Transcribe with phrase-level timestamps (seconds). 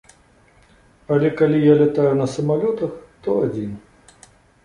[1.15, 2.91] Але калі я лятаю на самалётах,
[3.27, 3.71] то адзін.